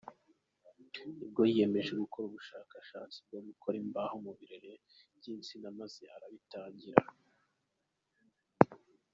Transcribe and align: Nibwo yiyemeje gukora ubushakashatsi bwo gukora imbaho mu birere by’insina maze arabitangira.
Nibwo 1.15 1.41
yiyemeje 1.49 1.91
gukora 2.01 2.25
ubushakashatsi 2.27 3.17
bwo 3.25 3.39
gukora 3.47 3.75
imbaho 3.83 4.15
mu 4.25 4.31
birere 4.37 4.71
by’insina 5.17 5.67
maze 5.79 6.03
arabitangira. 6.15 7.01